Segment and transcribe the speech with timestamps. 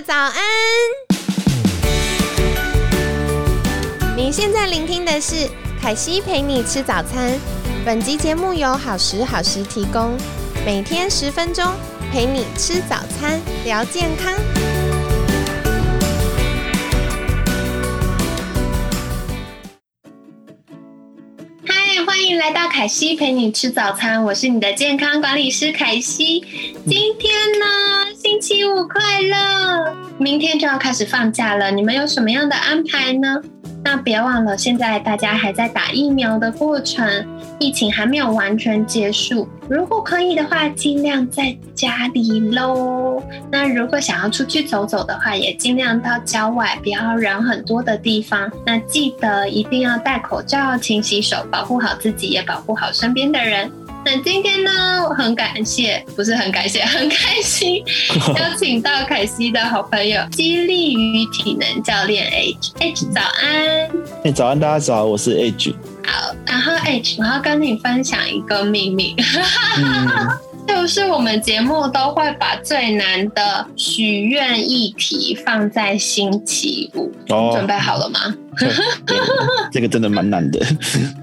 [0.00, 0.34] 早安！
[4.16, 5.48] 你现在聆听的是
[5.80, 7.38] 凯西陪你吃早餐。
[7.84, 10.16] 本集节目由好时好时提供，
[10.64, 11.64] 每天十分钟
[12.12, 14.32] 陪你吃早餐，聊健康。
[22.52, 26.40] 大凯西陪你吃早餐，我是你的健康管理师凯西。
[26.86, 27.66] 今天呢，
[28.16, 29.94] 星期五快乐！
[30.16, 33.42] 明天就要开始放假了，你们有什么样的安排呢？
[33.84, 37.26] 那别忘了，现在大家还在打疫苗的过程，
[37.58, 39.46] 疫情还没有完全结束。
[39.68, 43.22] 如果可以的话，尽量在家里喽。
[43.50, 48.50] 那如果想要出去走走的话，也尽量到郊外，不要人很多的地方。
[48.64, 53.70] 那记得一定要戴口罩、勤洗手，保护好自己，也保护好身边的人。
[54.06, 54.70] 那今天呢，
[55.06, 57.84] 我很感谢，不是很感谢，很开心，
[58.38, 63.90] 邀请到凯西的好朋友，激励与体能教练 H H，早安。
[64.24, 65.74] 哎，早安，大家早，我是 H。
[66.08, 69.14] 好，然后 H，我要跟你分享一个秘密。
[70.66, 78.20] 就是我们节目都会把最难的许愿议题放在星期五，准备好了吗？
[79.72, 80.58] 这个真的蛮难的。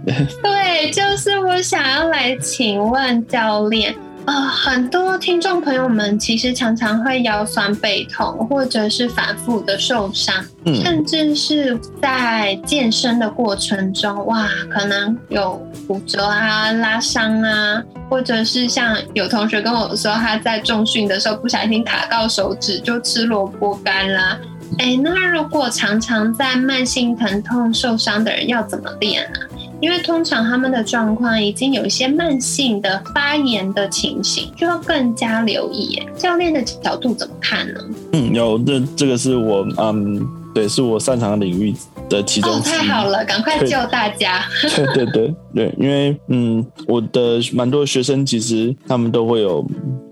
[0.44, 3.95] 对，就是我想要来请问教练。
[4.26, 10.44] 呃，很多听众朋友们其实常常会腰酸背痛，或者是反复的受伤，
[10.84, 24.39] 甚至是在健身的过程中，哇，可能有骨折啊、拉伤啊，或者是像有同学跟我说，他在重训的时候不小心卡到手指，就吃萝卜干啦。
[24.80, 29.45] 哎，那如果常常在慢性疼痛受伤的人要怎么练啊？
[29.81, 36.02] 因为通常他们的状况已经有一些慢性的发炎的情形，就要更加留意。
[36.17, 37.80] 教练的角度怎么看呢？
[38.14, 41.73] 嗯，有这这个是我嗯，对，是我擅长的领域
[42.09, 42.52] 的其中。
[42.52, 44.45] 哦，太好了，赶快救大家！
[44.61, 49.66] 对 对对对，因为嗯，我的蛮多学生其实他们都会有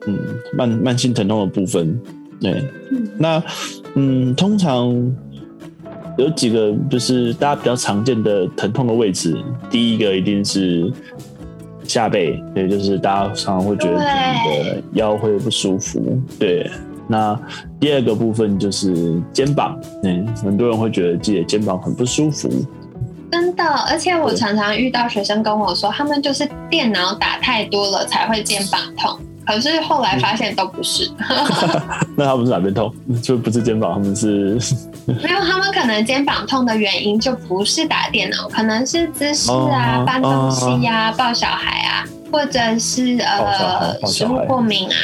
[0.07, 0.19] 嗯
[0.57, 1.99] 慢慢性疼痛的部分。
[2.41, 2.61] 对，
[3.17, 3.41] 那
[3.95, 4.93] 嗯，通常。
[6.17, 9.35] 有几个就是大家比较常见的疼痛的位置，
[9.69, 10.91] 第一个一定是
[11.83, 16.69] 下背，对，就是大家常常会觉得你的腰会不舒服，对。
[17.05, 17.37] 那
[17.81, 22.49] 第二个部分就是肩膀，嗯，很多人会觉得自己的肩膀很不舒服。
[23.29, 29.19] 真的，而且我常常遇到学生跟我说，他们就是电脑打太多了才会肩膀痛。
[29.45, 31.09] 可是后来发现都不是，
[32.15, 32.93] 那他们是哪边痛？
[33.21, 34.57] 就不是肩膀，他们是
[35.05, 44.95] 没有，他们可能肩膀痛的原因就不是打电脑，可能是姿势啊、搬东西呀、抱小孩啊，或者是呃食物过敏啊，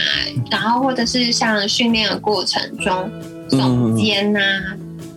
[0.49, 3.09] 然后或者是像训练的过程中
[3.49, 4.39] 耸肩呐，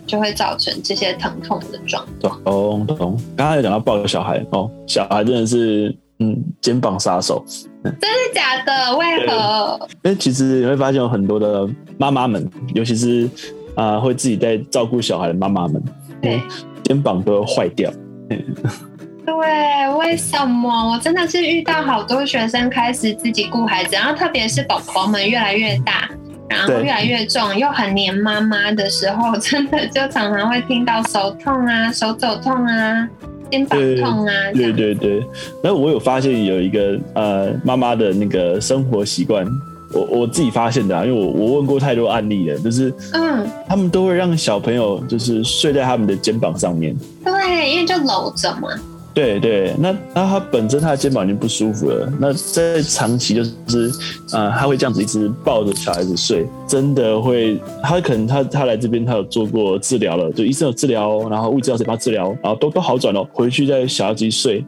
[0.06, 2.42] 就会造成这些疼痛的状况。
[2.42, 3.20] 懂懂。
[3.36, 5.94] 刚刚有讲到抱小孩哦，小孩真的是。
[6.22, 7.44] 嗯，肩膀杀手，
[7.82, 8.96] 真的假的？
[8.96, 9.88] 为何？
[10.04, 11.68] 因为其实你会发现有很多的
[11.98, 13.28] 妈妈们，尤其是
[13.74, 15.82] 啊会自己在照顾小孩的妈妈们，
[16.20, 16.40] 对，
[16.84, 17.90] 肩膀都会坏掉。
[18.28, 20.92] 对，为什么？
[20.92, 26.08] 我真的是遇到好多学生开始自己顾孩子，然后特别是宝宝们越来越大，
[26.48, 33.08] 然后越来越重，又很黏妈妈的时候， 真的就常常会听到手痛啊，手肘痛啊。
[33.52, 34.32] 肩膀痛啊！
[34.54, 35.22] 对对对，
[35.62, 39.46] 那我有发现有一个呃妈妈的那个生活习惯，
[39.92, 48.70] 我我自己发现的啊，因为我我问过太多案例了，就是嗯，他们都会让小朋友就是睡在他们的肩膀上面，对，因为就搂着嘛。
[49.14, 53.92] 对对，那那他本身他的肩膀已经不舒服了，那在长期就是，
[54.32, 64.64] 呃，他会这样子一直抱着小孩子睡，真的会，他可能他他来这边他有做过治疗了，就医生有治疗，然后物质治疗帮他治疗，然后都都好转了，回去再小孩子睡，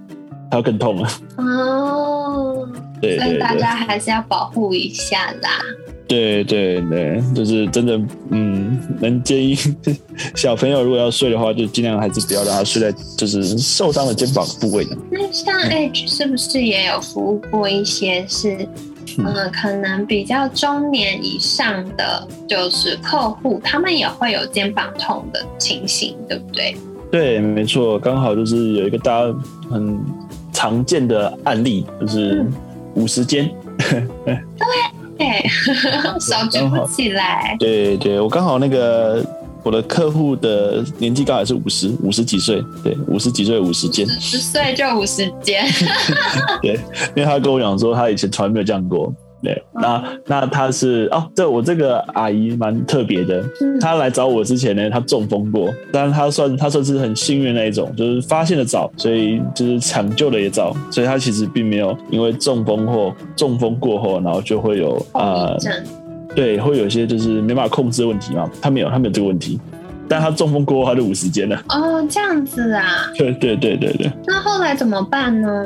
[0.51, 1.09] 他要更痛了。
[1.39, 2.69] 哦，
[3.01, 5.49] 对，所以大家还是要保护一下啦。
[6.07, 7.99] 对对对，就是真的，
[8.31, 9.57] 嗯，能建议
[10.37, 14.97] 小朋友如果要睡的话，就尽量还是不要让他睡在就是受伤的肩膀部位的。
[15.11, 18.69] 那像 H 是不是也有服务过一些是，
[19.19, 26.77] 嗯，可能比较中年以上的就是客户，他们也会有肩膀痛的情形，对不对？
[27.11, 29.35] 对，没错，刚好就是有一个大家
[29.71, 29.99] 很
[30.53, 32.45] 常见的案例，就是
[32.95, 33.51] 五十肩。
[34.25, 34.39] 对。
[35.19, 35.45] 哎，
[36.21, 37.57] 手举不起来。
[37.59, 39.25] 对对，我刚好那个
[39.63, 45.65] 我的客户的年纪刚好是五十五十几岁，对，五十几岁五十肩，十岁就五十肩。
[46.61, 46.75] 对，
[47.15, 49.13] 因为他跟我讲说他以前从来没有这样过，
[49.45, 53.45] 对，那那他是哦，这我这个阿姨蛮特别的，
[53.81, 65.55] 她来找我之前呢，她中风过，但是她算她算是很幸运那一种，就是发现的早，所以就是抢救的也早，所以她其实并没有因为中风或中风过后，然后就会有啊，
[66.35, 69.61] 对，会有一些就是没办法控制的问题嘛，她没有，她没有这个问题。
[70.07, 71.57] 但他中风过后，他就五十间了。
[71.71, 73.11] 哦，这样子啊。
[73.17, 74.13] 对对对对对。
[74.27, 75.65] 那后来怎么办呢？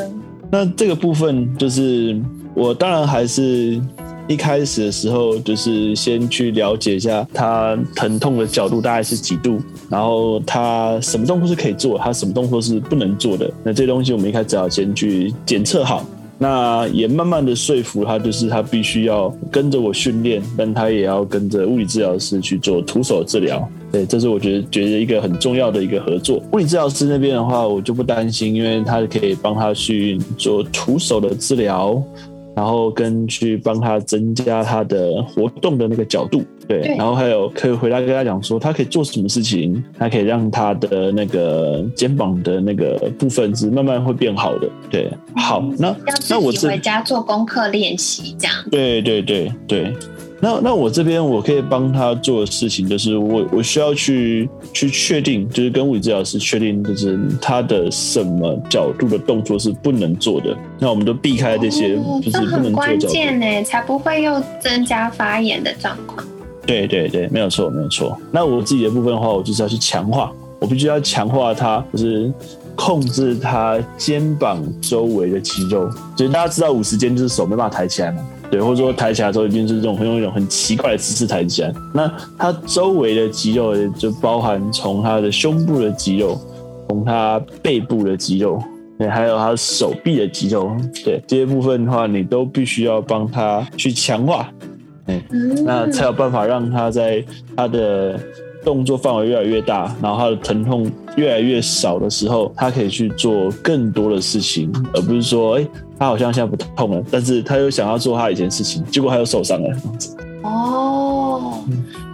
[0.48, 2.16] 那这个部分就是
[2.58, 3.80] 我当然还是
[4.26, 13.48] 一开始的时候，就是先去了解一下他疼痛的角度大概是几度，然后他什么动作是可以做，他什么动作是不能做的。
[13.62, 16.04] 那这东西我们一开始要先去检测好。
[16.40, 23.68] 那也慢慢的说服他，就是他必须要跟着我训练，但他也要跟着物理治疗师去做徒手治疗。
[23.90, 26.40] 对，这是我觉得觉得一个很重要的一个合作。
[26.52, 32.00] 物理治疗师那边的话，我就不担心，因为他可以帮他去做徒手的治疗。
[32.58, 45.94] 然后跟去帮他增加他的活动的那个角度，对，然后还有可以回来跟他讲说，他可以做什么事情，他可以让他的那个肩膀的那个部分是慢慢会变好的，对，好，那
[46.28, 49.94] 那我回家做功课练习这样，对对对对。
[50.40, 60.56] 那那我这边我可以帮他做的事情，就是我我需要去去确定，就是跟物理治疗师确定，就是他的什么角度的动作是不能做的。
[60.78, 66.24] 那我们都避开这些，就是不能做关键呢，才不会又增加发炎的状况。
[66.64, 68.16] 对对对，没有错没有错。
[68.30, 70.30] 那我自己的部分的话，我就是要去强化，
[70.60, 72.32] 我必须要强化他，就是
[72.78, 75.90] 控制他肩膀周围的肌肉。
[76.16, 78.22] 就是大家知道五十肩就是手没办法抬起来嘛。
[78.50, 81.74] 对，或者说抬起来之后，一定是这种会用一种很奇怪的姿势抬起来。
[81.92, 86.40] 那他周围的肌肉就包含从他的胸部的肌肉，
[86.88, 88.58] 从他背部的肌肉，
[88.96, 94.48] 对，还有他手臂的肌肉，对这些部分的话，你都必须要帮他去强化，
[95.08, 95.22] 嗯，
[95.66, 97.22] 那才有办法让他在
[97.54, 98.18] 他的。
[98.64, 105.66] 动作范围越来越大，然后他的疼痛越来越少的时候，他可以去做更多的事情，而不是说，哎，
[105.98, 109.76] 他好像现在不痛了，但是他又想要做他以前事情，结果他又受伤了。
[110.42, 111.60] 哦，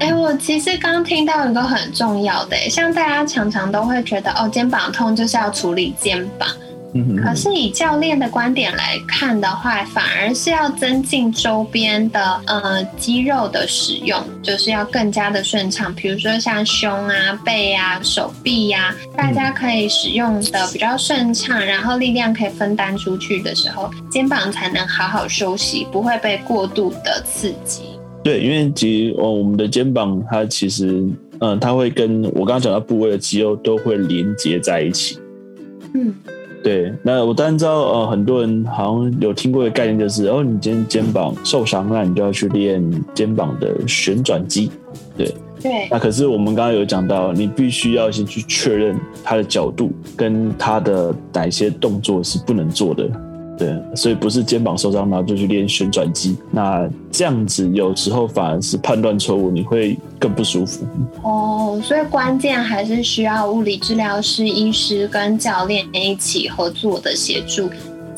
[0.01, 6.49] 哎，我其实刚听到一个很重要的，像大家常常都会觉得，哦，肩膀痛就是要处理肩膀。
[7.21, 15.93] 可是以教练的观点来看的话，反而是要增进周边的呃肌肉的使用，就是要更加的顺畅。
[15.95, 27.83] 比如说像胸啊、背啊、手臂呀，大家可以使用的比较顺畅，然后力量可以分担出去的时候，肩膀才能好好休息，不会被过度的刺激。
[28.23, 31.05] 对，因为其实我们的肩膀它其实
[31.41, 35.19] 嗯，它会跟我刚刚讲到部位的肌肉都会连接在一起。
[35.93, 36.15] 嗯。
[36.65, 42.83] 对，那我当然知道，呃，很多人好像有听过的概念，就是哦，你今天肩膀受伤，那你就要去练
[43.13, 44.71] 肩膀的旋转肌。
[45.15, 45.31] 对，
[45.61, 45.89] 对。
[45.91, 53.11] 那可是我们刚刚有讲到，你必须要先去确认它的角度跟它的哪些动作是不能做的。
[53.57, 56.37] 对，所以不是肩膀受伤，然后就去练旋转肌。
[56.51, 60.85] 那这样子有时候反而是判断错误，你会更不舒服。
[61.23, 67.71] 哦，所以关键还是需要物理治疗师、医师跟教练一起合作的协助，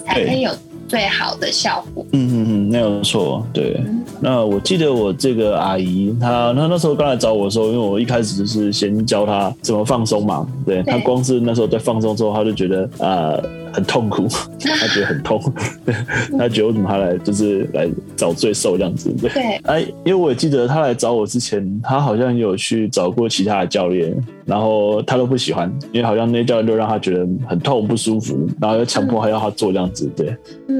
[0.06, 0.50] 才可以有
[0.88, 2.06] 最好的效果。
[2.12, 3.47] 嗯嗯嗯，没有错。
[3.53, 3.79] 对，
[4.21, 10.49] 那我记得我这个阿姨，她她那时候刚来找我的时候，因为我一开始就是先教她怎么放松嘛。
[10.65, 13.39] 对，她光是那时候在放松之后，她就觉得啊。
[13.77, 14.27] 很痛苦，
[14.59, 15.39] 他觉得很痛，
[16.39, 19.13] 他觉得为什么他来就是来找罪受这样子？
[19.21, 24.17] 对，哎，因为我也记得他来找我之前，他好像有去找过其他的教练，
[24.47, 30.35] 然后他都不喜欢，因为好像那些教练都让他觉得很痛不舒服，然后又强迫还要他做这样子，对，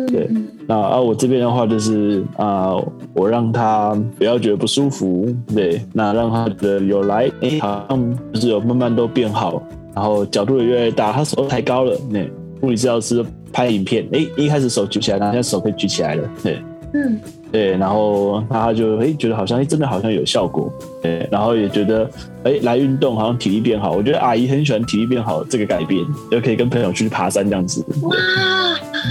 [0.07, 0.31] 对。
[0.67, 2.75] 那啊，我这边的话就是啊，
[3.13, 9.63] 我让他不要觉得不舒服，对，那让他的有来，哎，好像就是有慢慢都变好，
[9.95, 12.21] 然后角度也越来越大，他手抬高了，那。
[12.67, 16.61] 物理治疗师拍影片，哎，一开始手举起来，然后现在手可以举起来了，对，
[16.95, 17.21] 嗯，
[17.53, 20.71] 对，然后他就哎觉得好像哎真的好像有效果，
[21.01, 22.11] 对，然后也觉得
[22.43, 28.17] 哎来运动好像体力变好，我觉得阿姨很喜欢体力变好这个改变，就可以跟朋友去爬山这样子，哇，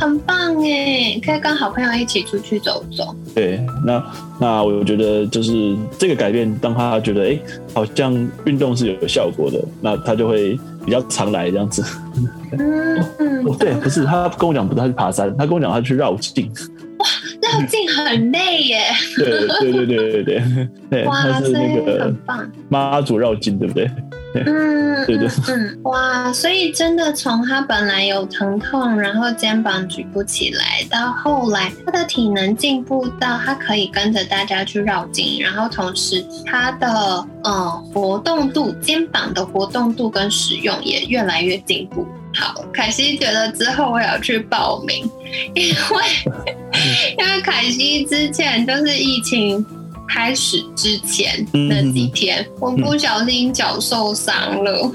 [0.01, 4.03] 很棒哎，可以跟好朋友一起出去走走，对，那
[4.39, 7.39] 那我觉得就是这个改变，当他觉得哎
[7.73, 8.13] 好像
[8.45, 11.83] 运动是有效果的，那他就会比较常来这样子。
[12.51, 16.51] 嗯，对，不是他跟我讲，不是他去爬山，他跟我讲他去绕境。
[17.51, 18.81] 哇，绕境很累耶。
[19.17, 22.51] 对对对对对对 对，哇，所以那个很棒。
[22.69, 23.89] 妈祖绕境，对不对？
[24.45, 42.05] 嗯， 对的嗯，哇，所以真的从他本来有疼痛，然后肩膀举不起来，到后来他的体能进步到他可以跟着大家去绕境，然后同时他的呃活动度，肩膀的活动度跟使用也越来越进步。
[42.35, 45.09] 好，凯西觉得之后我也要去报名，
[45.53, 45.73] 因为
[47.17, 49.65] 因为凯西之前就是疫情。
[50.07, 54.91] 开始之前那几天，我不小心脚受伤了。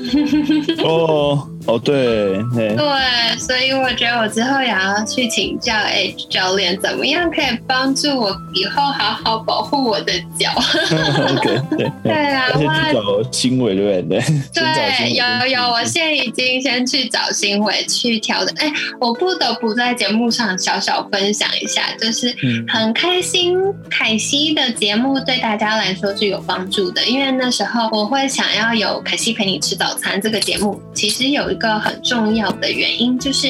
[0.84, 10.50] 哦哦，对对对，所以我觉得我之后也要去请教 H 教练，怎么样可以帮助我以后好好保护我的脚。
[11.36, 14.20] OK，对对啊，而且去找新伟，对不对？
[14.54, 18.54] 对，有有，我现在已经先去找新伟去调整。
[18.56, 22.34] 哎，我不得不在节目上小小分享一下，就是
[22.68, 23.58] 很开心
[23.90, 33.48] 凯西的节目对大家来说是有帮助的，因为那时候我会想要有凯西陪你吃早餐这个节目，其实有一个很重要的原因就是。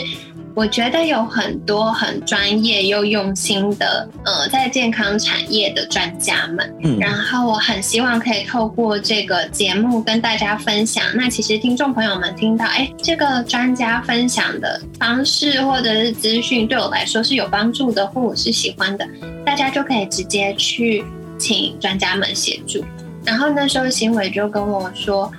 [0.53, 11.05] 我觉得有很多很专业又用心的，呃，在健康产业的专家们，嗯然后我很希望可以透过这个节目跟大家分享。
[11.15, 19.07] 那其实听众朋友们听到，哎，这个专家分享的方式或者是资讯对我来说是有帮助的，或我是喜欢的，
[19.47, 21.05] 大家就可以直接去
[21.39, 22.85] 请专家们协助。
[23.25, 25.33] 然后那时候行伟就跟我说。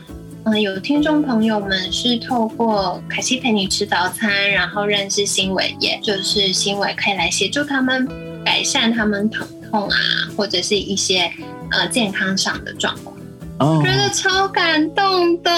[0.43, 8.07] 嗯，有听众朋友们是透过凯西陪你吃早餐，然后认识新伟，也就是新伟可以来协助他们
[8.43, 9.95] 改善他们疼痛啊，
[10.36, 11.31] 或者是一些
[11.69, 13.15] 呃健康上的状况，
[13.60, 15.51] 哦，觉得超感动的。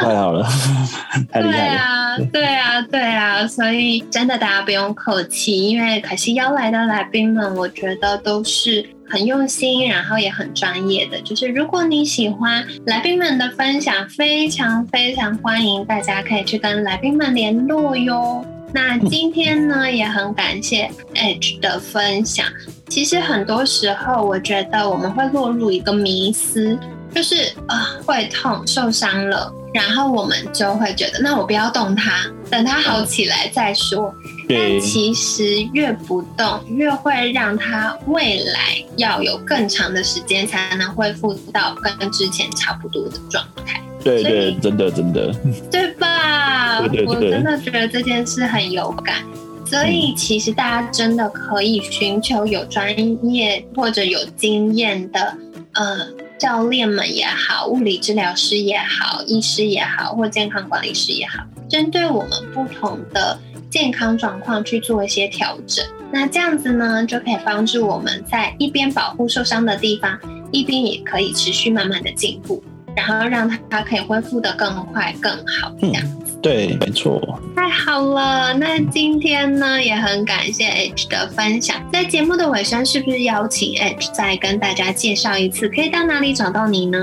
[0.00, 0.48] 太好了，
[1.30, 1.80] 太厉对害了。
[1.82, 11.20] 啊，对啊，对啊，所以真的大家不用客气，因为凯西邀来的来宾们，我觉得都是很用心，然后也很专业的。
[11.20, 18.42] 就是如果你喜欢来宾们的分享，非常非常欢迎大家可以去跟来宾们联络哟。
[18.72, 22.46] 那今天呢，也很感谢 Edge 的分享。
[22.88, 26.78] 其实很多时候，我觉得我们会落入一个迷思，
[27.14, 34.14] 就是啊、会痛、受伤了，然后我们就会觉得，那我不要动它，等他好起来再说。
[34.40, 45.34] 但对，其实越不动，越会让他未来要有更长的时间才能恢复到跟之前差不多的状态，对对，真的真的，
[45.70, 46.80] 对吧？
[46.80, 49.16] 对对对我真的觉得这件事很有感。
[49.64, 52.94] 所以，其实大家真的可以寻求有专
[53.26, 55.34] 业或者有经验的，
[55.72, 55.96] 呃，
[56.42, 63.38] 教练们也好，物理治疗师也好，医师也好，或健康管理师也好，针对我们不同的
[63.70, 65.86] 健康状况去做一些调整。
[66.10, 70.18] 那这样子呢，就可以帮助我们在一边保护受伤的地方，
[70.50, 72.60] 一边也可以持续慢慢的进步，
[72.96, 75.72] 然后让它可以恢复的更快更好。
[75.80, 76.02] 这样、
[76.42, 77.38] 对，没错。
[77.54, 78.52] 太好了。
[78.54, 81.76] 那今天呢，也很感谢 H 的分享。
[81.92, 86.98] 在节目的尾声，是不是邀请 H 再跟大家介绍一次，可以到哪里找到你呢？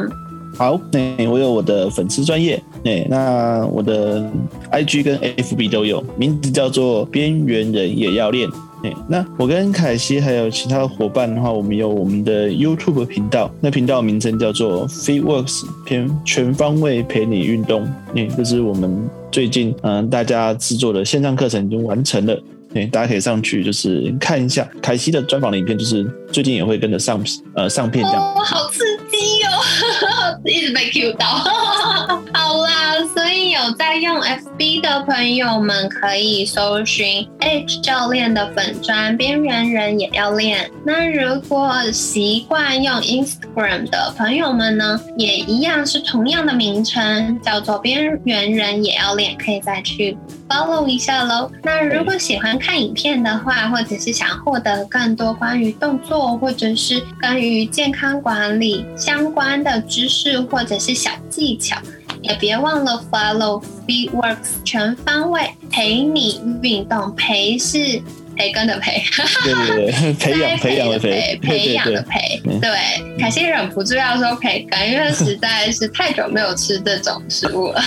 [0.58, 4.30] 好，那我有我的粉丝专业，哎，那我的
[4.72, 8.50] IG 跟 FB 都有，名字叫做边缘人也要练。
[8.84, 17.84] 哎，那我跟凯西还有其他伙伴的话，我们有我们的 YouTube 频道，那频道名称叫做 FitWorks 偏全方位陪你运动。
[18.16, 22.40] 哎，这是我们最近嗯、大家制作的线上课程已经完成了。
[22.72, 27.20] 对，大家可以上去就是看一下凯西的专访的影片，就是最近也会跟着上
[27.56, 28.22] 呃上片这样。
[28.22, 31.26] 哦，好刺激哦， 一直被 Q 到。
[32.34, 33.29] 好啦，所
[33.66, 40.72] 有在用 FB 的朋友们可以搜寻 H 教练的粉砖，边缘人也要练。
[40.86, 51.52] 那如果习惯用 Instagram 的朋友们呢，也一样是同样的名称，叫做边缘人也要练，可以再去 follow 一下喽。
[51.62, 61.78] 那如果喜欢看影片的话，或者是想获得更多关于动作或者是关于健康管理相关的知识或者是小技巧，
[62.22, 68.02] 也别忘了 follow FeedWorks 全方位陪你运动，陪是
[68.40, 69.04] 培根的培，
[69.44, 72.72] 对对 对，培养培养的培，培养的培，嗯对，
[73.20, 77.82] 凯西忍不住要说培根，因为实在是太久没有吃这种食物了。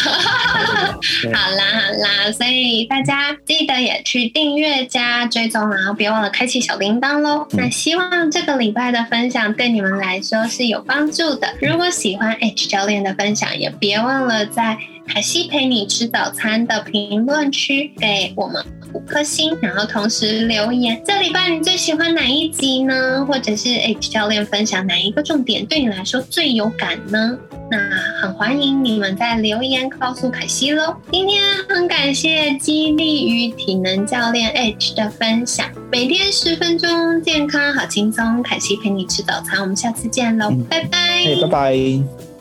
[1.22, 7.46] 对好啦好啦，所以大家记得也去订阅加追踪，然后别忘了开启小铃铛喽。
[7.52, 11.48] 那希望这个礼拜的分享对你们来说是有帮助的。
[11.62, 14.76] 如果喜欢 H 教练的分享，也别忘了在
[15.08, 18.62] 凯西陪你吃早餐的评论区给我们
[18.94, 23.24] 五颗星，然后同时留言这礼拜你最喜欢哪一集呢？
[23.26, 27.36] 或者是 H 教练分享哪一个重点对你来说最有感呢？
[27.70, 27.78] 那
[28.20, 30.94] 很欢迎你们在留言告诉凯西喽。
[31.10, 38.42] 今天很感谢激励与体能教练 H 的分享，每天十分钟，健康好轻松。
[38.42, 42.31] 凯西陪你吃早餐，我们下次见喽，拜拜，拜拜。